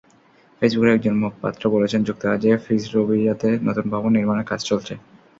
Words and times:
ফেসবুকের 0.61 0.95
একজন 0.95 1.15
মুখপাত্র 1.17 1.63
বলেছেন, 1.69 2.01
যুক্তরাজ্যে 2.03 2.51
ফিজরোভিয়াতে 2.65 3.49
নতুন 3.67 3.85
ভবন 3.93 4.11
নির্মাণের 4.13 4.49
কাজ 4.51 4.59
চলছে। 4.69 4.93